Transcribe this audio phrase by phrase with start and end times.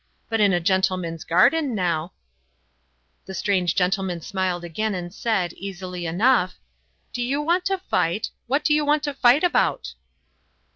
[0.29, 2.13] But in a gentleman's garden, now"
[3.27, 6.55] The strange gentleman smiled again and said, easily enough:
[7.13, 8.31] "Do you want to fight?
[8.47, 9.93] What do you want to fight about?"